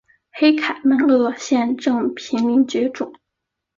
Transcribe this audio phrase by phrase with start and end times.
[0.31, 3.13] 黑凯门鳄现正濒临绝种。